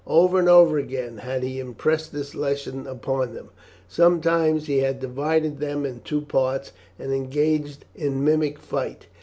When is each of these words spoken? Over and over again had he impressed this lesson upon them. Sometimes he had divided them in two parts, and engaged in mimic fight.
Over 0.07 0.39
and 0.39 0.49
over 0.49 0.79
again 0.79 1.19
had 1.19 1.43
he 1.43 1.59
impressed 1.59 2.11
this 2.11 2.33
lesson 2.33 2.87
upon 2.87 3.35
them. 3.35 3.51
Sometimes 3.87 4.65
he 4.65 4.79
had 4.79 4.99
divided 4.99 5.59
them 5.59 5.85
in 5.85 5.99
two 5.99 6.21
parts, 6.21 6.71
and 6.97 7.13
engaged 7.13 7.85
in 7.93 8.23
mimic 8.25 8.57
fight. 8.57 9.05